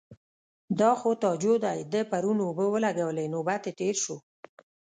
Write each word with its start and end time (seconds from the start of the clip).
_دا 0.79 0.91
خو 0.99 1.09
تاجو 1.23 1.53
دی، 1.65 1.79
ده 1.91 2.01
پرون 2.11 2.37
اوبه 2.45 2.65
ولګولې. 2.73 3.25
نوبت 3.33 3.61
يې 3.67 3.71
تېر 3.79 3.95
شو. 4.03 4.15